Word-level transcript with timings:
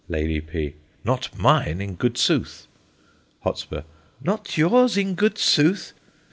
Lady 0.09 0.41
P. 0.41 0.73
Not 1.03 1.29
mine, 1.37 1.79
in 1.79 1.93
good 1.93 2.17
sooth. 2.17 2.65
Hot. 3.43 3.67
Not 4.19 4.57
yours, 4.57 4.97
in 4.97 5.13
good 5.13 5.37
sooth! 5.37 5.93